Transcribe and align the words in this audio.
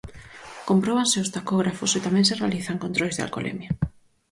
Compróbanse 0.69 1.17
os 1.23 1.31
tacógrafos 1.35 1.91
e 1.97 1.99
tamén 2.05 2.25
se 2.29 2.37
realizan 2.41 2.81
controis 2.83 3.15
de 3.15 3.23
alcolemia. 3.25 3.71